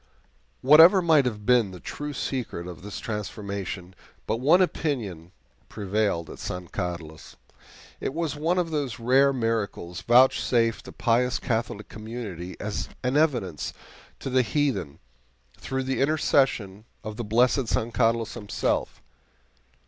Whatever 0.63 0.99
might 1.03 1.25
have 1.25 1.45
been 1.45 1.69
the 1.69 1.79
true 1.79 2.11
secret 2.13 2.65
of 2.65 2.81
this 2.81 2.99
transformation, 2.99 3.93
but 4.25 4.37
one 4.37 4.59
opinion 4.59 5.31
prevailed 5.69 6.27
at 6.31 6.39
San 6.39 6.69
Carlos. 6.69 7.35
It 7.99 8.15
was 8.15 8.35
one 8.35 8.57
of 8.57 8.71
those 8.71 8.97
rare 8.99 9.31
miracles 9.31 10.01
vouchsafed 10.01 10.87
a 10.87 10.91
pious 10.91 11.37
Catholic 11.37 11.87
community 11.87 12.59
as 12.59 12.89
an 13.03 13.15
evidence 13.15 13.73
to 14.21 14.31
the 14.31 14.41
heathen, 14.41 14.97
through 15.55 15.83
the 15.83 16.01
intercession 16.01 16.85
of 17.03 17.15
the 17.17 17.23
blessed 17.23 17.67
San 17.67 17.91
Carlos 17.91 18.33
himself. 18.33 19.03